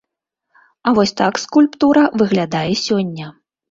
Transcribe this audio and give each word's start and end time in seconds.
А 0.87 0.93
вось 1.01 1.15
так 1.23 1.33
скульптура 1.45 2.09
выглядае 2.19 2.67
сёння. 2.85 3.35